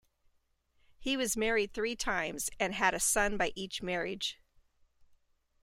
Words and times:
He 0.97 1.15
was 1.15 1.37
married 1.37 1.75
three 1.75 1.95
times 1.95 2.49
and 2.59 2.73
had 2.73 2.95
a 2.95 2.99
son 2.99 3.37
by 3.37 3.51
each 3.55 3.83
marriage. 3.83 4.39